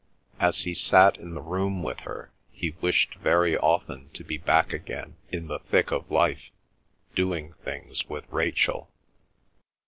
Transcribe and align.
As 0.39 0.61
he 0.61 0.73
sat 0.73 1.17
in 1.17 1.35
the 1.35 1.43
room 1.43 1.83
with 1.83 1.99
her, 1.99 2.31
he 2.51 2.73
wished 2.81 3.13
very 3.21 3.55
often 3.55 4.09
to 4.15 4.23
be 4.23 4.35
back 4.39 4.73
again 4.73 5.15
in 5.31 5.45
the 5.45 5.59
thick 5.59 5.91
of 5.91 6.09
life, 6.09 6.49
doing 7.13 7.53
things 7.63 8.09
with 8.09 8.25
Rachel. 8.31 8.89